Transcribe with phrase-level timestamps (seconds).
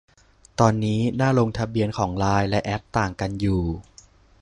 [0.59, 3.63] ตอนนี้หน้าลงทะเบียนของไลน์และแอป ต่างกันอยู่